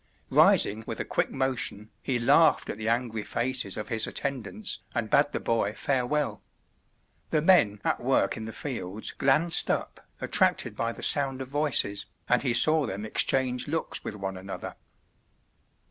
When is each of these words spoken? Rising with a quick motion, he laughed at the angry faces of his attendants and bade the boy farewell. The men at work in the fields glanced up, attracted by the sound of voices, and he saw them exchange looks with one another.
Rising 0.31 0.83
with 0.87 0.99
a 0.99 1.05
quick 1.05 1.29
motion, 1.29 1.91
he 2.01 2.17
laughed 2.17 2.71
at 2.71 2.79
the 2.79 2.89
angry 2.89 3.21
faces 3.21 3.77
of 3.77 3.89
his 3.89 4.07
attendants 4.07 4.79
and 4.95 5.11
bade 5.11 5.31
the 5.31 5.39
boy 5.39 5.73
farewell. 5.73 6.41
The 7.29 7.39
men 7.43 7.79
at 7.83 7.99
work 7.99 8.35
in 8.35 8.45
the 8.45 8.51
fields 8.51 9.11
glanced 9.11 9.69
up, 9.69 9.99
attracted 10.19 10.75
by 10.75 10.91
the 10.91 11.03
sound 11.03 11.39
of 11.39 11.49
voices, 11.49 12.07
and 12.27 12.41
he 12.41 12.51
saw 12.55 12.87
them 12.87 13.05
exchange 13.05 13.67
looks 13.67 14.03
with 14.03 14.15
one 14.15 14.37
another. 14.37 14.75